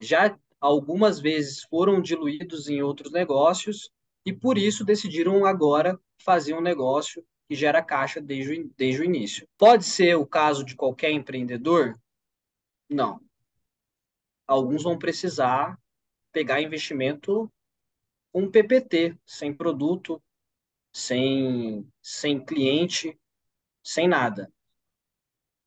já 0.00 0.36
algumas 0.60 1.20
vezes 1.20 1.62
foram 1.64 2.00
diluídos 2.00 2.68
em 2.68 2.82
outros 2.82 3.12
negócios 3.12 3.90
e 4.24 4.32
por 4.32 4.56
isso 4.56 4.84
decidiram 4.84 5.44
agora 5.44 5.98
fazer 6.18 6.54
um 6.54 6.60
negócio 6.60 7.24
que 7.48 7.54
gera 7.54 7.82
caixa 7.82 8.20
desde, 8.20 8.64
desde 8.76 9.00
o 9.00 9.04
início. 9.04 9.48
Pode 9.58 9.84
ser 9.84 10.16
o 10.16 10.26
caso 10.26 10.64
de 10.64 10.76
qualquer 10.76 11.10
empreendedor? 11.10 11.98
Não. 12.88 13.20
Alguns 14.46 14.82
vão 14.82 14.98
precisar 14.98 15.78
pegar 16.30 16.62
investimento 16.62 17.52
com 18.32 18.50
PPT, 18.50 19.18
sem 19.26 19.52
produto, 19.52 20.22
sem, 20.92 21.86
sem 22.00 22.42
cliente, 22.42 23.18
sem 23.82 24.08
nada. 24.08 24.50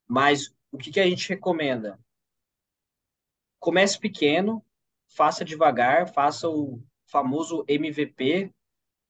Mas 0.06 0.52
o 0.70 0.78
que, 0.78 0.90
que 0.90 1.00
a 1.00 1.06
gente 1.06 1.28
recomenda? 1.28 1.98
Comece 3.58 3.98
pequeno, 3.98 4.64
faça 5.08 5.44
devagar, 5.44 6.12
faça 6.12 6.48
o 6.48 6.82
famoso 7.16 7.64
MVP, 7.66 8.52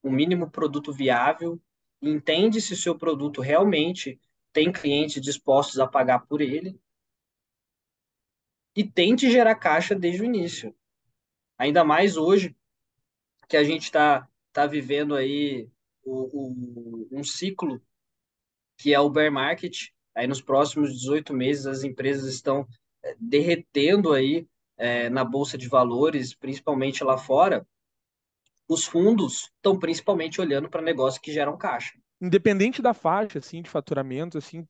o 0.01 0.13
mínimo 0.13 0.49
produto 0.49 0.93
viável, 0.93 1.61
entende 2.01 2.61
se 2.61 2.77
seu 2.77 2.97
produto 2.97 3.41
realmente 3.41 4.21
tem 4.53 4.71
clientes 4.71 5.21
dispostos 5.21 5.81
a 5.81 5.89
pagar 5.89 6.21
por 6.21 6.41
ele 6.41 6.79
e 8.77 8.85
tente 8.85 9.29
gerar 9.29 9.57
caixa 9.57 9.93
desde 9.93 10.23
o 10.23 10.25
início. 10.25 10.73
Ainda 11.59 11.83
mais 11.83 12.17
hoje 12.17 12.57
que 13.49 13.57
a 13.57 13.65
gente 13.65 13.83
está 13.83 14.29
tá 14.53 14.69
vivendo 14.69 15.17
aí 15.17 15.69
o, 16.05 16.13
o, 16.33 17.09
um 17.11 17.25
ciclo 17.25 17.83
que 18.79 18.95
é 18.95 19.01
o 19.01 19.11
bear 19.11 19.33
market. 19.33 19.89
Aí 20.15 20.29
nos 20.29 20.41
próximos 20.41 20.93
18 20.93 21.35
meses 21.35 21.67
as 21.67 21.83
empresas 21.83 22.33
estão 22.33 22.69
eh, 23.03 23.17
derretendo 23.19 24.13
aí 24.13 24.47
é, 24.77 25.11
na 25.11 25.25
bolsa 25.25 25.59
de 25.59 25.67
valores, 25.67 26.37
principalmente 26.37 27.03
lá 27.03 27.19
fora. 27.19 27.67
Os 28.69 28.85
fundos 28.85 29.51
estão 29.57 29.79
principalmente 29.79 30.41
olhando 30.41 30.69
para 30.69 30.83
negócios 30.83 31.21
que 31.21 31.33
geram 31.33 31.57
caixa. 31.57 31.93
Independente 32.21 32.83
da 32.83 32.93
faixa 32.93 33.39
assim 33.39 33.63
de 33.63 33.71
faturamento, 33.71 34.39
assim, 34.39 34.67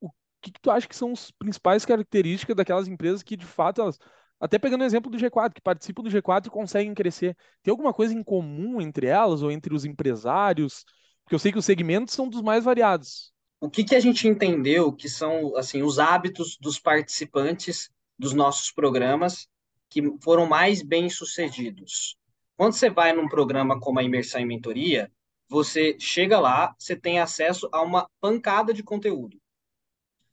o 0.00 0.10
que, 0.40 0.52
que 0.52 0.60
tu 0.60 0.70
acha 0.70 0.86
que 0.86 0.96
são 0.96 1.12
as 1.12 1.30
principais 1.30 1.84
características 1.84 2.56
daquelas 2.56 2.88
empresas 2.88 3.22
que, 3.22 3.36
de 3.36 3.46
fato, 3.46 3.80
elas, 3.80 3.98
até 4.40 4.58
pegando 4.58 4.82
o 4.82 4.84
exemplo 4.84 5.10
do 5.10 5.18
G4, 5.18 5.54
que 5.54 5.60
participam 5.60 6.02
do 6.02 6.10
G4 6.10 6.46
e 6.46 6.50
conseguem 6.50 6.94
crescer, 6.94 7.36
tem 7.62 7.70
alguma 7.70 7.92
coisa 7.94 8.12
em 8.12 8.22
comum 8.22 8.80
entre 8.80 9.06
elas 9.06 9.42
ou 9.42 9.50
entre 9.50 9.74
os 9.74 9.84
empresários? 9.84 10.84
Porque 11.24 11.34
eu 11.34 11.38
sei 11.38 11.52
que 11.52 11.58
os 11.58 11.64
segmentos 11.64 12.14
são 12.14 12.28
dos 12.28 12.42
mais 12.42 12.64
variados. 12.64 13.32
O 13.60 13.68
que, 13.70 13.82
que 13.82 13.94
a 13.94 14.00
gente 14.00 14.28
entendeu 14.28 14.92
que 14.92 15.08
são 15.08 15.56
assim 15.56 15.82
os 15.82 15.98
hábitos 15.98 16.56
dos 16.60 16.78
participantes 16.78 17.90
dos 18.18 18.32
nossos 18.32 18.70
programas 18.70 19.48
que 19.88 20.02
foram 20.22 20.46
mais 20.46 20.82
bem 20.82 21.08
sucedidos? 21.08 22.17
Quando 22.58 22.72
você 22.72 22.90
vai 22.90 23.12
num 23.12 23.28
programa 23.28 23.78
como 23.78 24.00
a 24.00 24.02
Imersão 24.02 24.40
em 24.40 24.44
Mentoria, 24.44 25.12
você 25.48 25.96
chega 26.00 26.40
lá, 26.40 26.74
você 26.76 26.96
tem 26.96 27.20
acesso 27.20 27.68
a 27.70 27.80
uma 27.80 28.10
pancada 28.20 28.74
de 28.74 28.82
conteúdo. 28.82 29.40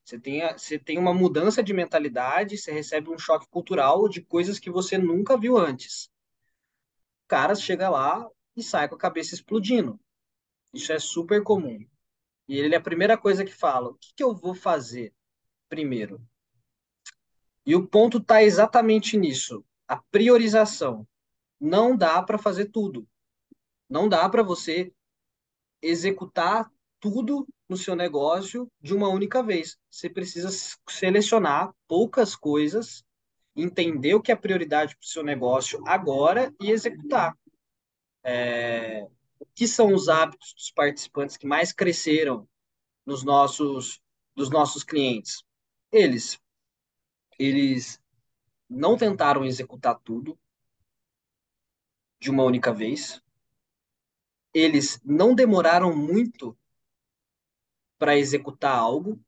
Você 0.04 0.18
tem, 0.18 0.42
você 0.52 0.76
tem 0.76 0.98
uma 0.98 1.14
mudança 1.14 1.62
de 1.62 1.72
mentalidade, 1.72 2.58
você 2.58 2.72
recebe 2.72 3.10
um 3.10 3.16
choque 3.18 3.46
cultural 3.48 4.08
de 4.08 4.20
coisas 4.20 4.58
que 4.58 4.68
você 4.68 4.98
nunca 4.98 5.38
viu 5.38 5.56
antes. 5.56 6.10
O 7.26 7.28
cara 7.28 7.54
chega 7.54 7.88
lá 7.88 8.28
e 8.56 8.62
sai 8.62 8.88
com 8.88 8.96
a 8.96 8.98
cabeça 8.98 9.32
explodindo. 9.32 9.96
Isso 10.72 10.92
é 10.92 10.98
super 10.98 11.44
comum. 11.44 11.78
E 12.48 12.58
ele 12.58 12.74
é 12.74 12.78
a 12.78 12.82
primeira 12.82 13.16
coisa 13.16 13.44
que 13.44 13.54
fala: 13.54 13.90
o 13.90 13.94
que, 13.94 14.12
que 14.16 14.24
eu 14.24 14.34
vou 14.34 14.52
fazer 14.52 15.14
primeiro? 15.68 16.20
E 17.64 17.76
o 17.76 17.86
ponto 17.86 18.18
está 18.18 18.42
exatamente 18.42 19.16
nisso: 19.16 19.64
a 19.86 19.96
priorização. 20.10 21.06
Não 21.60 21.96
dá 21.96 22.22
para 22.22 22.38
fazer 22.38 22.66
tudo. 22.66 23.06
Não 23.88 24.08
dá 24.08 24.28
para 24.28 24.42
você 24.42 24.92
executar 25.80 26.70
tudo 27.00 27.46
no 27.68 27.76
seu 27.76 27.94
negócio 27.94 28.70
de 28.80 28.94
uma 28.94 29.08
única 29.08 29.42
vez. 29.42 29.78
Você 29.90 30.08
precisa 30.08 30.48
selecionar 30.88 31.72
poucas 31.86 32.34
coisas, 32.34 33.04
entender 33.54 34.14
o 34.14 34.20
que 34.20 34.32
é 34.32 34.36
prioridade 34.36 34.96
para 34.96 35.04
o 35.04 35.08
seu 35.08 35.22
negócio 35.22 35.82
agora 35.86 36.52
e 36.60 36.70
executar. 36.70 37.36
É... 38.22 39.06
Que 39.54 39.66
são 39.66 39.94
os 39.94 40.08
hábitos 40.08 40.54
dos 40.54 40.70
participantes 40.70 41.36
que 41.36 41.46
mais 41.46 41.72
cresceram 41.72 42.48
nos 43.04 43.22
nossos, 43.22 44.00
dos 44.34 44.50
nossos 44.50 44.82
clientes? 44.82 45.44
Eles, 45.92 46.38
eles 47.38 48.00
não 48.68 48.96
tentaram 48.96 49.44
executar 49.44 49.98
tudo 50.00 50.38
de 52.18 52.30
uma 52.30 52.44
única 52.44 52.72
vez. 52.72 53.20
Eles 54.52 55.00
não 55.04 55.34
demoraram 55.34 55.94
muito 55.94 56.56
para 57.98 58.16
executar 58.16 58.76
algo 58.76 59.20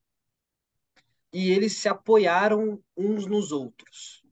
e 1.31 1.51
eles 1.51 1.77
se 1.77 1.87
apoiaram 1.87 2.81
uns 2.97 3.25
nos 3.25 3.51
outros. 3.51 4.23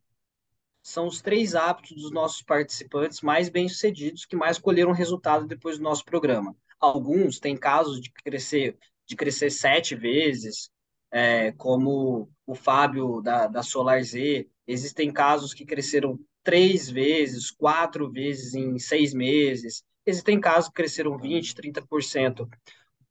São 0.82 1.08
os 1.08 1.22
três 1.22 1.54
hábitos 1.54 2.02
dos 2.02 2.12
nossos 2.12 2.42
participantes 2.42 3.22
mais 3.22 3.50
bem-sucedidos 3.50 4.26
que 4.26 4.36
mais 4.36 4.58
colheram 4.58 4.92
resultado 4.92 5.46
depois 5.46 5.78
do 5.78 5.84
nosso 5.84 6.06
programa. 6.06 6.56
Alguns 6.80 7.40
têm 7.40 7.58
casos 7.58 8.00
de 8.00 8.12
crescer 8.12 8.78
de 9.08 9.16
crescer 9.16 9.50
sete 9.50 9.96
vezes, 9.96 10.70
é, 11.10 11.54
como 11.54 12.30
o 12.46 12.54
Fábio 12.54 13.22
da, 13.22 13.48
da 13.48 13.64
Solar 13.64 14.04
Z. 14.04 14.48
Existem 14.68 15.12
casos 15.12 15.54
que 15.54 15.66
cresceram 15.66 16.20
três 16.48 16.90
vezes, 16.90 17.52
quatro 17.52 18.10
vezes 18.10 18.54
em 18.54 18.80
seis 18.80 19.14
meses. 19.14 19.84
Existem 20.06 20.40
casos 20.40 20.70
que 20.70 20.76
cresceram 20.76 21.20
20%, 21.20 21.54
30%. 21.54 22.44
O 22.44 22.48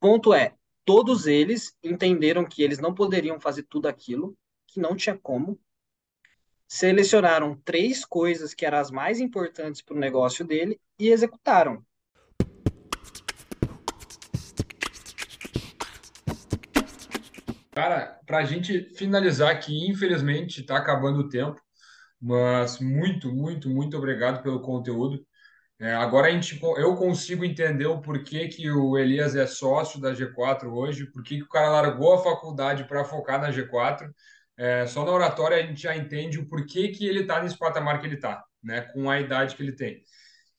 ponto 0.00 0.33
é, 0.33 0.55
todos 0.87 1.26
eles 1.26 1.76
entenderam 1.85 2.47
que 2.47 2.62
eles 2.62 2.78
não 2.78 2.95
poderiam 2.95 3.38
fazer 3.38 3.64
tudo 3.64 3.88
aquilo, 3.88 4.35
que 4.66 4.81
não 4.81 4.97
tinha 4.97 5.19
como. 5.19 5.61
Selecionaram 6.66 7.61
três 7.62 8.07
coisas 8.07 8.55
que 8.55 8.64
eram 8.64 8.78
as 8.78 8.90
mais 8.90 9.21
importantes 9.21 9.83
para 9.83 9.94
o 9.94 10.01
negócio 10.01 10.42
dele 10.42 10.81
e 10.99 11.11
executaram. 11.11 11.85
Cara, 17.70 18.18
para 18.25 18.38
a 18.38 18.44
gente 18.44 18.94
finalizar 18.94 19.51
aqui, 19.51 19.87
infelizmente 19.90 20.62
está 20.62 20.79
acabando 20.79 21.18
o 21.18 21.29
tempo, 21.29 21.61
mas 22.20 22.79
muito, 22.81 23.35
muito, 23.35 23.68
muito 23.68 23.96
obrigado 23.96 24.42
pelo 24.42 24.61
conteúdo. 24.61 25.24
É, 25.79 25.92
agora 25.94 26.29
a 26.29 26.31
gente, 26.31 26.59
eu 26.79 26.96
consigo 26.96 27.44
entender 27.44 27.87
o 27.87 28.00
porquê 28.00 28.48
que 28.48 28.70
o 28.70 28.96
Elias 28.96 29.37
é 29.37 29.46
sócio 29.46 30.00
da 30.00 30.14
G4 30.14 30.72
hoje, 30.72 31.11
porquê 31.12 31.37
que 31.37 31.42
o 31.42 31.48
cara 31.48 31.68
largou 31.70 32.14
a 32.14 32.22
faculdade 32.22 32.85
para 32.85 33.05
focar 33.05 33.40
na 33.40 33.50
G4. 33.50 34.11
É, 34.57 34.87
só 34.87 35.05
na 35.05 35.12
oratória 35.12 35.59
a 35.59 35.62
gente 35.62 35.83
já 35.83 35.94
entende 35.94 36.38
o 36.38 36.48
porquê 36.48 36.88
que 36.88 37.07
ele 37.07 37.20
está 37.20 37.42
nesse 37.42 37.59
patamar 37.59 38.00
que 38.00 38.07
ele 38.07 38.14
está, 38.14 38.42
né, 38.62 38.83
com 38.92 39.11
a 39.11 39.20
idade 39.20 39.55
que 39.55 39.62
ele 39.62 39.72
tem. 39.72 40.02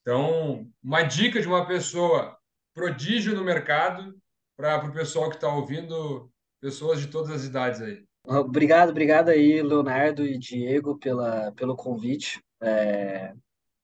Então, 0.02 0.66
uma 0.82 1.02
dica 1.02 1.40
de 1.40 1.48
uma 1.48 1.66
pessoa 1.66 2.36
prodígio 2.72 3.34
no 3.34 3.44
mercado 3.44 4.14
para 4.56 4.86
o 4.86 4.92
pessoal 4.92 5.28
que 5.30 5.36
está 5.36 5.48
ouvindo, 5.48 6.32
pessoas 6.60 7.00
de 7.00 7.08
todas 7.08 7.30
as 7.30 7.44
idades 7.44 7.80
aí. 7.82 8.07
Obrigado, 8.30 8.90
obrigado 8.90 9.30
aí, 9.30 9.62
Leonardo 9.62 10.26
e 10.26 10.36
Diego, 10.36 10.98
pela, 10.98 11.50
pelo 11.52 11.74
convite. 11.74 12.44
É, 12.60 13.34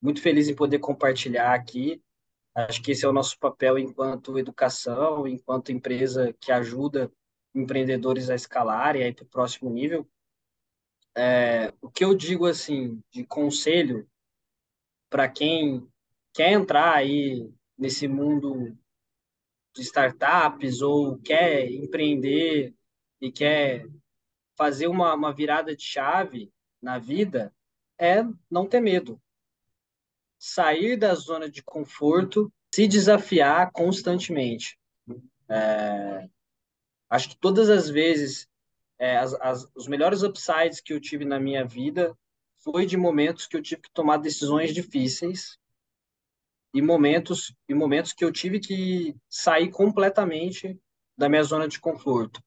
muito 0.02 0.20
feliz 0.20 0.50
em 0.50 0.54
poder 0.54 0.80
compartilhar 0.80 1.54
aqui. 1.54 2.02
Acho 2.54 2.82
que 2.82 2.92
esse 2.92 3.06
é 3.06 3.08
o 3.08 3.12
nosso 3.12 3.38
papel 3.38 3.78
enquanto 3.78 4.38
educação, 4.38 5.26
enquanto 5.26 5.72
empresa 5.72 6.34
que 6.38 6.52
ajuda 6.52 7.10
empreendedores 7.54 8.28
a 8.28 8.34
escalar 8.34 8.96
e 8.96 9.02
aí 9.02 9.14
para 9.14 9.24
o 9.24 9.28
próximo 9.28 9.70
nível. 9.70 10.06
É, 11.16 11.72
o 11.80 11.90
que 11.90 12.04
eu 12.04 12.14
digo 12.14 12.44
assim 12.44 13.00
de 13.10 13.24
conselho 13.24 14.06
para 15.08 15.26
quem 15.26 15.88
quer 16.34 16.52
entrar 16.52 16.94
aí 16.94 17.50
nesse 17.78 18.06
mundo 18.06 18.76
de 19.74 19.80
startups 19.80 20.82
ou 20.82 21.16
quer 21.16 21.66
empreender 21.70 22.74
e 23.22 23.32
quer 23.32 23.88
fazer 24.56 24.86
uma, 24.86 25.14
uma 25.14 25.32
virada 25.32 25.74
de 25.74 25.82
chave 25.82 26.52
na 26.80 26.98
vida 26.98 27.52
é 27.98 28.24
não 28.50 28.66
ter 28.66 28.80
medo 28.80 29.20
sair 30.44 30.98
da 30.98 31.14
zona 31.14 31.48
de 31.48 31.62
conforto, 31.62 32.52
se 32.74 32.86
desafiar 32.86 33.70
constantemente. 33.72 34.78
É, 35.48 36.28
acho 37.08 37.30
que 37.30 37.36
todas 37.38 37.70
as 37.70 37.88
vezes, 37.88 38.46
é, 38.98 39.16
as, 39.16 39.32
as, 39.34 39.66
os 39.74 39.88
melhores 39.88 40.22
upsides 40.22 40.82
que 40.82 40.92
eu 40.92 41.00
tive 41.00 41.24
na 41.24 41.40
minha 41.40 41.64
vida 41.64 42.14
foi 42.58 42.84
de 42.84 42.94
momentos 42.94 43.46
que 43.46 43.56
eu 43.56 43.62
tive 43.62 43.80
que 43.82 43.92
tomar 43.92 44.18
decisões 44.18 44.74
difíceis 44.74 45.58
e 46.74 46.82
momentos 46.82 47.54
e 47.66 47.72
momentos 47.72 48.12
que 48.12 48.24
eu 48.24 48.30
tive 48.30 48.60
que 48.60 49.16
sair 49.30 49.70
completamente 49.70 50.78
da 51.16 51.26
minha 51.26 51.42
zona 51.42 51.66
de 51.66 51.80
conforto. 51.80 52.42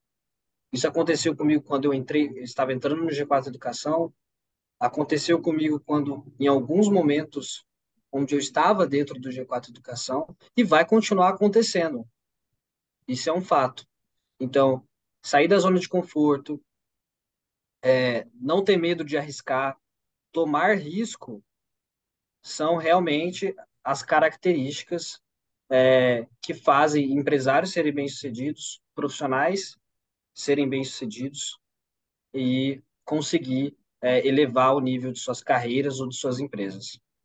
Isso 0.72 0.88
aconteceu 0.88 1.36
comigo 1.36 1.64
quando 1.64 1.86
eu 1.86 1.94
entrei, 1.94 2.28
eu 2.28 2.44
estava 2.44 2.74
entrando 2.74 3.04
no 3.04 3.10
G4 3.10 3.48
Educação. 3.48 4.14
Aconteceu 4.80 5.42
comigo 5.42 5.80
quando, 5.80 6.26
em 6.40 6.48
alguns 6.48 6.90
momentos, 6.90 7.66
onde 8.12 8.36
eu 8.36 8.40
estava 8.40 8.86
dentro 8.86 9.20
do 9.20 9.30
G4 9.30 9.70
Educação 9.70 10.36
e 10.56 10.64
vai 10.64 10.86
continuar 10.86 11.30
acontecendo. 11.30 12.08
Isso 13.08 13.30
é 13.30 13.34
um 13.34 13.42
fato. 13.42 13.88
Então, 14.40 14.86
sair 15.22 15.48
da 15.48 15.58
zona 15.58 15.80
de 15.80 15.88
conforto, 15.88 16.62
é, 17.82 18.28
não 18.36 18.64
ter 18.64 18.78
medo 18.78 19.04
de 19.06 19.18
arriscar, 19.18 19.78
tomar 20.32 20.78
risco, 20.78 21.42
são 22.42 22.76
realmente 22.76 23.56
as 23.84 24.04
características 24.04 25.22
é, 25.70 26.28
que 26.42 26.54
fazem 26.54 27.14
empresários 27.14 27.72
serem 27.72 27.94
bem-sucedidos, 27.94 28.82
profissionais 28.94 29.78
serem 30.38 30.70
bem-sucedidos 30.70 31.58
e 32.32 32.80
conseguir 33.04 33.76
é, 34.00 34.26
elevar 34.26 34.76
o 34.76 34.80
nível 34.80 35.12
de 35.12 35.20
suas 35.20 35.42
carreiras 35.42 36.00
ou 36.00 36.08
de 36.08 36.16
suas 36.16 36.40
empresas. 36.40 37.00